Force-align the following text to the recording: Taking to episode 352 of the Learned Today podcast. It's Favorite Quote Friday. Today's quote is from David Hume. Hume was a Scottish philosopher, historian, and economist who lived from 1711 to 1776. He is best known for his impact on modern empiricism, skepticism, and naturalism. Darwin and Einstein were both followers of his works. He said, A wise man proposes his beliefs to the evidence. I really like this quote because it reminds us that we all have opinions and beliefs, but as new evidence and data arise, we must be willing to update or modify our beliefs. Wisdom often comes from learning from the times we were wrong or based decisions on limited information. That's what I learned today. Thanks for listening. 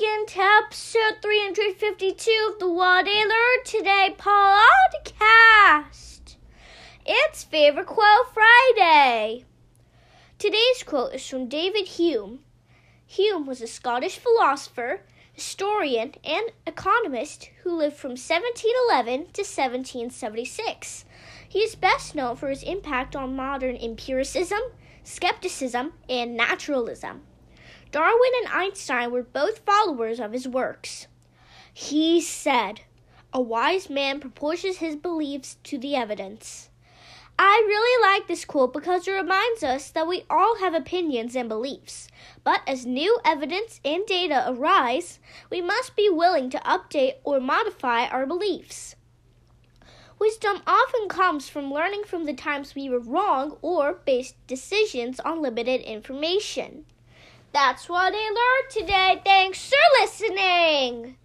Taking 0.00 0.24
to 0.26 0.40
episode 0.40 1.20
352 1.20 2.50
of 2.52 2.58
the 2.58 2.66
Learned 2.66 3.64
Today 3.66 4.14
podcast. 4.16 4.86
It's 7.04 7.44
Favorite 7.44 7.86
Quote 7.86 8.32
Friday. 8.32 9.44
Today's 10.38 10.82
quote 10.86 11.12
is 11.14 11.28
from 11.28 11.48
David 11.48 11.86
Hume. 11.86 12.38
Hume 13.06 13.46
was 13.46 13.60
a 13.60 13.66
Scottish 13.66 14.16
philosopher, 14.16 15.02
historian, 15.34 16.14
and 16.24 16.46
economist 16.66 17.50
who 17.62 17.76
lived 17.76 17.96
from 17.96 18.12
1711 18.12 19.32
to 19.34 19.42
1776. 19.42 21.04
He 21.46 21.58
is 21.58 21.74
best 21.74 22.14
known 22.14 22.36
for 22.36 22.48
his 22.48 22.62
impact 22.62 23.14
on 23.14 23.36
modern 23.36 23.76
empiricism, 23.76 24.60
skepticism, 25.04 25.92
and 26.08 26.34
naturalism. 26.36 27.20
Darwin 27.92 28.30
and 28.42 28.48
Einstein 28.52 29.10
were 29.10 29.22
both 29.22 29.66
followers 29.66 30.20
of 30.20 30.32
his 30.32 30.46
works. 30.46 31.08
He 31.72 32.20
said, 32.20 32.82
A 33.32 33.40
wise 33.40 33.90
man 33.90 34.20
proposes 34.20 34.78
his 34.78 34.94
beliefs 34.94 35.56
to 35.64 35.76
the 35.76 35.96
evidence. 35.96 36.70
I 37.38 37.64
really 37.66 38.02
like 38.06 38.28
this 38.28 38.44
quote 38.44 38.72
because 38.72 39.08
it 39.08 39.12
reminds 39.12 39.62
us 39.62 39.90
that 39.90 40.06
we 40.06 40.24
all 40.28 40.58
have 40.58 40.74
opinions 40.74 41.34
and 41.34 41.48
beliefs, 41.48 42.06
but 42.44 42.60
as 42.66 42.84
new 42.84 43.18
evidence 43.24 43.80
and 43.82 44.04
data 44.04 44.44
arise, 44.46 45.18
we 45.48 45.62
must 45.62 45.96
be 45.96 46.10
willing 46.10 46.50
to 46.50 46.58
update 46.58 47.14
or 47.24 47.40
modify 47.40 48.06
our 48.06 48.26
beliefs. 48.26 48.94
Wisdom 50.18 50.60
often 50.66 51.08
comes 51.08 51.48
from 51.48 51.72
learning 51.72 52.04
from 52.04 52.24
the 52.24 52.34
times 52.34 52.74
we 52.74 52.90
were 52.90 53.00
wrong 53.00 53.56
or 53.62 53.94
based 53.94 54.36
decisions 54.46 55.18
on 55.20 55.40
limited 55.40 55.80
information. 55.80 56.84
That's 57.52 57.88
what 57.88 58.14
I 58.14 58.28
learned 58.28 58.70
today. 58.70 59.20
Thanks 59.24 59.68
for 59.68 60.00
listening. 60.00 61.16